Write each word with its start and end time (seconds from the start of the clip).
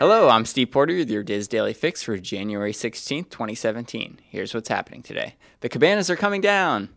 Hello, 0.00 0.30
I'm 0.30 0.46
Steve 0.46 0.70
Porter 0.70 0.96
with 0.96 1.10
your 1.10 1.22
DIS 1.22 1.46
Daily 1.46 1.74
Fix 1.74 2.02
for 2.02 2.16
January 2.16 2.72
16th, 2.72 3.28
2017. 3.28 4.18
Here's 4.30 4.54
what's 4.54 4.70
happening 4.70 5.02
today. 5.02 5.34
The 5.60 5.68
cabanas 5.68 6.08
are 6.08 6.16
coming 6.16 6.40
down. 6.40 6.88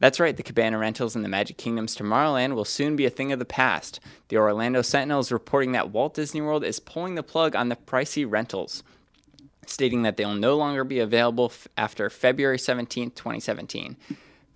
That's 0.00 0.20
right, 0.20 0.36
the 0.36 0.42
cabana 0.42 0.76
rentals 0.76 1.16
in 1.16 1.22
the 1.22 1.30
Magic 1.30 1.56
Kingdom's 1.56 1.96
Tomorrowland 1.96 2.54
will 2.54 2.66
soon 2.66 2.94
be 2.94 3.06
a 3.06 3.10
thing 3.10 3.32
of 3.32 3.38
the 3.38 3.46
past. 3.46 4.00
The 4.28 4.36
Orlando 4.36 4.82
Sentinel 4.82 5.20
is 5.20 5.32
reporting 5.32 5.72
that 5.72 5.88
Walt 5.88 6.12
Disney 6.12 6.42
World 6.42 6.62
is 6.62 6.78
pulling 6.78 7.14
the 7.14 7.22
plug 7.22 7.56
on 7.56 7.70
the 7.70 7.76
pricey 7.76 8.30
rentals, 8.30 8.82
stating 9.66 10.02
that 10.02 10.18
they'll 10.18 10.34
no 10.34 10.58
longer 10.58 10.84
be 10.84 10.98
available 10.98 11.46
f- 11.46 11.68
after 11.78 12.10
February 12.10 12.58
17th, 12.58 13.14
2017. 13.14 13.96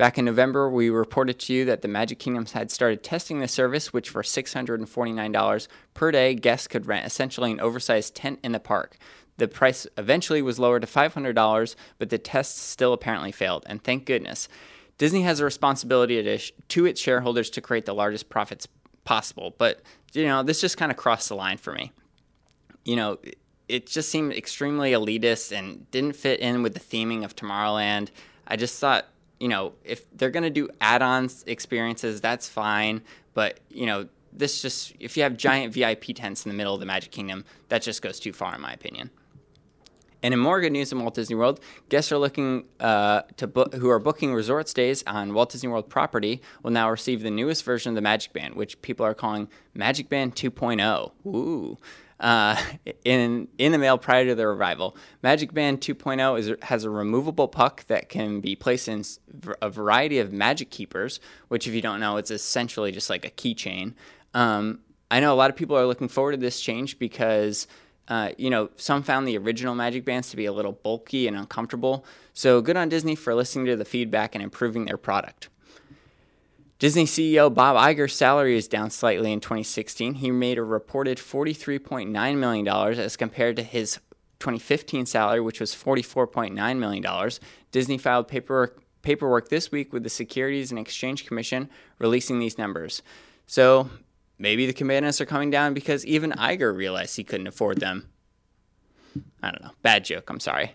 Back 0.01 0.17
in 0.17 0.25
November, 0.25 0.71
we 0.71 0.89
reported 0.89 1.39
to 1.41 1.53
you 1.53 1.67
that 1.67 1.83
the 1.83 1.87
Magic 1.87 2.19
Kingdoms 2.19 2.53
had 2.53 2.71
started 2.71 3.03
testing 3.03 3.41
the 3.41 3.47
service, 3.47 3.93
which 3.93 4.09
for 4.09 4.23
$649 4.23 5.69
per 5.93 6.11
day, 6.11 6.35
guests 6.35 6.67
could 6.67 6.87
rent 6.87 7.05
essentially 7.05 7.51
an 7.51 7.61
oversized 7.61 8.15
tent 8.15 8.39
in 8.43 8.53
the 8.53 8.61
park. 8.61 8.97
The 9.37 9.47
price 9.47 9.87
eventually 9.99 10.41
was 10.41 10.59
lowered 10.59 10.81
to 10.81 10.89
$500, 10.89 11.77
but 11.99 12.09
the 12.09 12.17
test 12.17 12.57
still 12.57 12.95
apparently 12.95 13.31
failed, 13.31 13.65
and 13.67 13.85
thank 13.85 14.07
goodness. 14.07 14.49
Disney 14.97 15.21
has 15.21 15.39
a 15.39 15.45
responsibility 15.45 16.51
to 16.69 16.87
its 16.87 16.99
shareholders 16.99 17.51
to 17.51 17.61
create 17.61 17.85
the 17.85 17.95
largest 17.95 18.31
profits 18.31 18.67
possible, 19.05 19.55
but 19.59 19.83
you 20.15 20.25
know, 20.25 20.43
this 20.43 20.63
just 20.63 20.79
kind 20.79 20.91
of 20.91 20.97
crossed 20.97 21.29
the 21.29 21.37
line 21.37 21.59
for 21.59 21.75
me. 21.75 21.93
You 22.87 22.97
know, 22.97 23.19
it 23.69 23.87
just 23.87 24.09
seemed 24.09 24.33
extremely 24.33 24.93
elitist 24.93 25.55
and 25.55 25.91
didn't 25.91 26.17
fit 26.17 26.41
in 26.41 26.63
with 26.63 26.73
the 26.73 26.81
theming 26.81 27.23
of 27.23 27.37
Tomorrowland. 27.37 28.09
I 28.47 28.57
just 28.57 28.81
thought 28.81 29.05
you 29.41 29.49
know, 29.49 29.73
if 29.85 30.05
they're 30.17 30.31
going 30.31 30.45
to 30.45 30.51
do 30.51 30.69
add-ons 30.81 31.43
experiences, 31.47 32.21
that's 32.21 32.49
fine. 32.49 33.03
But 33.35 33.59
you 33.71 33.87
know, 33.87 34.09
this 34.33 34.63
just 34.63 34.95
if 35.01 35.17
you 35.17 35.23
have 35.25 35.37
giant 35.37 35.73
VIP 35.73 36.15
tents 36.15 36.45
in 36.45 36.51
the 36.51 36.57
middle 36.57 36.75
of 36.75 36.81
the 36.81 36.87
Magic 36.87 37.11
Kingdom, 37.11 37.45
that 37.69 37.83
just 37.83 38.03
goes 38.03 38.21
too 38.21 38.33
far, 38.33 38.55
in 38.55 38.61
my 38.61 38.73
opinion. 38.73 39.11
And 40.23 40.35
in 40.35 40.41
more 40.41 40.61
good 40.61 40.73
news 40.73 40.93
in 40.93 41.01
Walt 41.01 41.15
Disney 41.15 41.35
World, 41.35 41.61
guests 41.89 42.13
are 42.13 42.19
looking 42.19 42.67
uh, 42.79 43.23
to 43.39 43.47
book, 43.47 43.73
who 43.73 43.89
are 43.89 43.99
booking 43.99 44.35
resort 44.35 44.69
stays 44.69 45.03
on 45.07 45.33
Walt 45.33 45.51
Disney 45.51 45.71
World 45.71 45.89
property 45.89 46.43
will 46.63 46.71
now 46.71 46.91
receive 46.91 47.23
the 47.23 47.31
newest 47.31 47.65
version 47.65 47.89
of 47.91 47.95
the 47.95 48.03
Magic 48.03 48.35
Band, 48.35 48.55
which 48.55 48.81
people 48.83 49.07
are 49.07 49.15
calling 49.15 49.49
Magic 49.73 50.11
Band 50.11 50.37
2.0. 50.37 51.13
Ooh 51.27 51.79
uh, 52.21 52.57
in 53.05 53.49
in 53.59 53.73
the 53.73 53.79
mail 53.79 53.99
prior 53.99 54.25
to 54.27 54.35
their 54.35 54.51
arrival. 54.51 54.97
Magic 55.23 55.53
Band 55.53 55.81
2.0 55.81 56.39
is, 56.39 56.53
has 56.63 56.85
a 56.85 56.91
removable 56.91 57.49
puck 57.49 57.85
that 57.87 58.09
can 58.09 58.41
be 58.41 58.55
placed 58.55 58.89
in 58.89 59.03
a 59.61 59.71
variety 59.71 60.19
of 60.19 60.33
Magic 60.33 60.71
Keepers, 60.71 61.19
which, 61.49 61.67
if 61.67 61.75
you 61.75 61.81
don't 61.81 61.99
know, 61.99 62.19
it's 62.19 62.31
essentially 62.31 62.93
just 62.93 63.11
like 63.11 63.25
a 63.25 63.31
keychain. 63.31 63.95
Um, 64.35 64.81
I 65.11 65.19
know 65.21 65.33
a 65.33 65.37
lot 65.37 65.51
of 65.51 65.57
people 65.57 65.77
are 65.77 65.87
looking 65.87 66.09
forward 66.09 66.33
to 66.33 66.39
this 66.39 66.61
change 66.61 66.99
because. 66.99 67.67
Uh, 68.09 68.33
you 68.37 68.51
know, 68.51 68.69
some 68.75 69.05
found 69.05 69.29
the 69.29 69.39
original 69.39 69.73
Magic 69.73 70.05
Bands 70.05 70.31
to 70.31 70.37
be 70.37 70.45
a 70.45 70.53
little 70.53 70.73
bulky 70.73 71.29
and 71.29 71.37
uncomfortable. 71.37 72.05
So, 72.33 72.61
good 72.61 72.77
on 72.77 72.89
Disney 72.89 73.15
for 73.15 73.37
listening 73.37 73.67
to 73.67 73.77
the 73.77 73.85
feedback 73.85 74.35
and 74.35 74.43
improving 74.43 74.87
their 74.87 74.97
product. 74.97 75.49
Disney 76.81 77.05
CEO 77.05 77.53
Bob 77.53 77.77
Iger's 77.77 78.17
salary 78.17 78.57
is 78.57 78.67
down 78.67 78.89
slightly 78.89 79.33
in 79.33 79.41
2016. 79.41 80.15
He 80.15 80.31
made 80.31 80.57
a 80.57 80.63
reported 80.63 81.19
$43.9 81.19 82.37
million 82.39 82.69
as 82.99 83.19
compared 83.19 83.57
to 83.57 83.63
his 83.63 83.99
2015 84.39 85.05
salary, 85.05 85.43
which 85.43 85.61
was 85.61 85.75
$44.9 85.75 86.79
million. 86.79 87.31
Disney 87.71 87.99
filed 87.99 88.29
paperwork, 88.29 88.83
paperwork 89.03 89.51
this 89.51 89.71
week 89.71 89.93
with 89.93 90.05
the 90.05 90.09
Securities 90.09 90.71
and 90.71 90.81
Exchange 90.81 91.27
Commission 91.27 91.69
releasing 91.99 92.39
these 92.39 92.57
numbers. 92.57 93.03
So 93.47 93.91
maybe 94.39 94.65
the 94.65 94.73
cabanas 94.73 95.21
are 95.21 95.27
coming 95.27 95.51
down 95.51 95.75
because 95.75 96.07
even 96.07 96.31
Iger 96.33 96.75
realized 96.75 97.15
he 97.15 97.25
couldn't 97.25 97.47
afford 97.47 97.81
them. 97.81 98.09
I 99.43 99.51
don't 99.51 99.63
know. 99.63 99.73
Bad 99.83 100.07
joke. 100.07 100.31
I'm 100.31 100.41
sorry. 100.41 100.73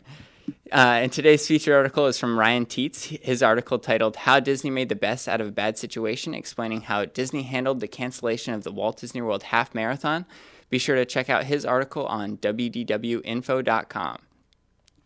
Uh, 0.71 0.99
and 1.01 1.11
today's 1.11 1.47
featured 1.47 1.73
article 1.73 2.07
is 2.07 2.19
from 2.19 2.37
Ryan 2.37 2.65
Teets. 2.65 3.21
His 3.21 3.41
article 3.41 3.79
titled 3.79 4.15
How 4.17 4.39
Disney 4.39 4.69
Made 4.69 4.89
the 4.89 4.95
Best 4.95 5.27
Out 5.27 5.39
of 5.39 5.47
a 5.47 5.51
Bad 5.51 5.77
Situation, 5.77 6.33
explaining 6.33 6.81
how 6.81 7.05
Disney 7.05 7.43
handled 7.43 7.79
the 7.79 7.87
cancellation 7.87 8.53
of 8.53 8.63
the 8.63 8.71
Walt 8.71 8.97
Disney 8.97 9.21
World 9.21 9.43
Half 9.43 9.73
Marathon. 9.73 10.25
Be 10.69 10.77
sure 10.77 10.95
to 10.95 11.05
check 11.05 11.29
out 11.29 11.45
his 11.45 11.65
article 11.65 12.05
on 12.07 12.37
wdwinfo.com. 12.37 14.17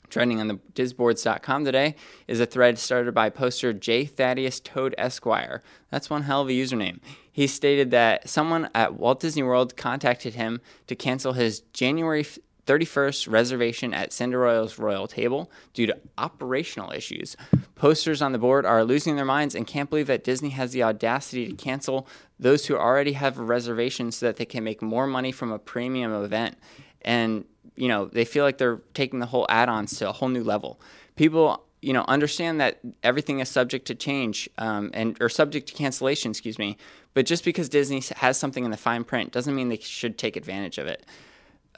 Trending 0.10 0.40
on 0.40 0.48
the 0.48 0.60
disboards.com 0.74 1.66
today 1.66 1.96
is 2.28 2.40
a 2.40 2.46
thread 2.46 2.80
started 2.80 3.14
by 3.14 3.30
poster 3.30 3.74
J. 3.74 4.06
Thaddeus 4.06 4.60
Toad 4.60 4.96
Esquire. 4.98 5.62
That's 5.92 6.10
one 6.10 6.24
hell 6.24 6.42
of 6.42 6.48
a 6.48 6.52
username. 6.52 7.00
He 7.32 7.46
stated 7.46 7.92
that 7.92 8.28
someone 8.28 8.70
at 8.74 8.96
Walt 8.96 9.20
Disney 9.20 9.44
World 9.44 9.78
contacted 9.78 10.34
him 10.34 10.62
to 10.88 10.96
cancel 10.96 11.34
his 11.34 11.62
January 11.74 12.26
31st 12.70 13.32
reservation 13.32 13.96
at 13.96 14.14
Cinderella's 14.14 14.78
Royal 14.78 15.08
Table 15.08 15.50
due 15.74 15.88
to 15.88 15.98
operational 16.20 16.92
issues. 16.92 17.36
Posters 17.74 18.22
on 18.22 18.32
the 18.32 18.38
board 18.38 18.64
are 18.64 18.84
losing 18.84 19.16
their 19.16 19.26
minds 19.26 19.56
and 19.56 19.66
can't 19.66 19.90
believe 19.90 20.06
that 20.06 20.24
Disney 20.24 20.50
has 20.50 20.72
the 20.72 20.84
audacity 20.84 21.48
to 21.48 21.54
cancel 21.56 22.08
those 22.40 22.68
who 22.68 22.76
already 22.76 23.14
have 23.14 23.40
a 23.40 23.44
reservation 23.44 24.12
so 24.12 24.28
that 24.28 24.38
they 24.38 24.46
can 24.46 24.64
make 24.64 24.84
more 24.84 25.08
money 25.08 25.32
from 25.32 25.52
a 25.52 25.58
premium 25.58 26.14
event. 26.14 26.58
And, 27.02 27.46
you 27.76 27.88
know, 27.88 28.06
they 28.06 28.24
feel 28.24 28.44
like 28.44 28.60
they're 28.60 28.82
taking 28.94 29.18
the 29.18 29.26
whole 29.26 29.48
add 29.50 29.68
ons 29.68 29.98
to 29.98 30.10
a 30.10 30.12
whole 30.12 30.30
new 30.30 30.44
level. 30.44 30.80
People 31.16 31.64
you 31.82 31.94
know 31.94 32.04
understand 32.08 32.60
that 32.60 32.80
everything 33.04 33.40
is 33.40 33.48
subject 33.48 33.88
to 33.88 33.96
change 33.96 34.50
um, 34.58 34.92
and 34.94 35.18
or 35.22 35.30
subject 35.30 35.70
to 35.70 35.74
cancellation 35.74 36.32
excuse 36.32 36.60
me 36.60 36.76
but 37.14 37.26
just 37.26 37.46
because 37.46 37.70
disney 37.70 38.04
has 38.18 38.38
something 38.38 38.66
in 38.66 38.72
the 38.72 38.76
fine 38.76 39.06
print 39.06 39.32
doesn't 39.32 39.56
mean 39.56 39.70
they 39.70 39.78
should 39.78 40.18
take 40.18 40.36
advantage 40.36 40.78
of 40.78 40.88
it 40.88 41.06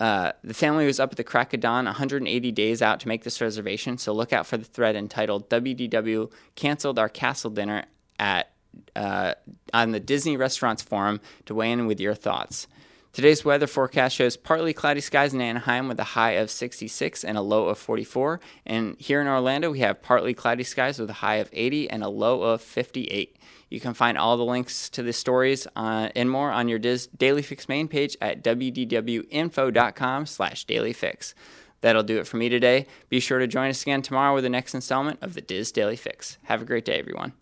uh, 0.01 0.31
the 0.44 0.56
family 0.56 0.88
was 0.88 1.00
up 1.00 1.12
at 1.12 1.17
the 1.17 1.23
crack 1.23 1.53
of 1.53 1.59
dawn, 1.59 1.85
180 1.85 2.51
days 2.53 2.81
out 2.81 3.00
to 3.01 3.07
make 3.07 3.23
this 3.23 3.39
reservation. 3.39 4.00
So 4.00 4.13
look 4.13 4.34
out 4.34 4.47
for 4.47 4.57
the 4.57 4.66
thread 4.66 4.95
entitled 4.95 5.47
"WDW 5.47 6.31
canceled 6.56 6.97
our 6.97 7.07
castle 7.07 7.51
dinner" 7.51 7.85
at 8.17 8.51
uh, 8.95 9.35
on 9.75 9.91
the 9.91 10.00
Disney 10.00 10.38
Restaurants 10.38 10.81
forum 10.81 11.22
to 11.45 11.53
weigh 11.53 11.72
in 11.72 11.85
with 11.85 12.00
your 12.00 12.16
thoughts. 12.16 12.66
Today's 13.13 13.44
weather 13.44 13.67
forecast 13.67 14.16
shows 14.16 14.38
partly 14.38 14.72
cloudy 14.72 15.01
skies 15.01 15.33
in 15.33 15.41
Anaheim 15.41 15.89
with 15.89 15.99
a 15.99 16.05
high 16.05 16.31
of 16.31 16.49
66 16.49 17.25
and 17.25 17.38
a 17.38 17.41
low 17.41 17.67
of 17.67 17.77
44. 17.77 18.39
And 18.66 18.95
here 18.99 19.19
in 19.19 19.27
Orlando, 19.27 19.69
we 19.72 19.79
have 19.79 20.01
partly 20.01 20.33
cloudy 20.33 20.63
skies 20.63 20.97
with 20.97 21.09
a 21.09 21.13
high 21.13 21.35
of 21.35 21.49
80 21.51 21.89
and 21.89 22.03
a 22.03 22.07
low 22.07 22.41
of 22.41 22.61
58. 22.61 23.35
You 23.69 23.81
can 23.81 23.94
find 23.94 24.17
all 24.17 24.38
the 24.38 24.45
links 24.45 24.89
to 24.91 25.03
the 25.03 25.11
stories 25.11 25.67
uh, 25.75 26.07
and 26.16 26.29
more 26.29 26.51
on 26.51 26.69
your 26.69 26.79
DIS 26.79 27.07
Daily 27.07 27.41
Fix 27.41 27.67
main 27.67 27.89
page 27.89 28.16
at 28.22 28.41
wdwinfo.com 28.45 30.25
slash 30.25 30.66
dailyfix. 30.66 31.33
That'll 31.81 32.03
do 32.03 32.17
it 32.17 32.28
for 32.28 32.38
me 32.38 32.47
today. 32.47 32.88
Be 33.09 33.19
sure 33.19 33.39
to 33.39 33.47
join 33.47 33.69
us 33.69 33.81
again 33.81 34.01
tomorrow 34.01 34.33
with 34.35 34.45
the 34.45 34.49
next 34.49 34.73
installment 34.73 35.19
of 35.22 35.33
the 35.33 35.41
DIS 35.41 35.73
Daily 35.73 35.97
Fix. 35.97 36.38
Have 36.43 36.61
a 36.61 36.66
great 36.66 36.85
day, 36.85 36.97
everyone. 36.97 37.33